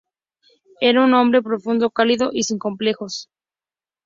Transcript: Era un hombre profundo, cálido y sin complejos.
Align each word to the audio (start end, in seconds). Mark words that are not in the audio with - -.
Era 0.79 1.03
un 1.05 1.13
hombre 1.13 1.43
profundo, 1.43 1.91
cálido 1.91 2.31
y 2.33 2.41
sin 2.41 2.57
complejos. 2.57 3.29